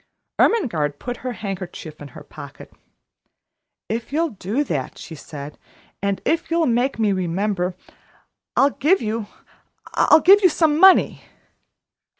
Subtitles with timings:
[0.39, 2.73] Ermengarde put her handkerchief in her pocket.
[3.87, 5.59] "If you'll do that," she said,
[6.01, 7.75] "and if you'll make me remember,
[8.57, 9.27] I'll give you
[9.93, 11.21] I'll give you some money."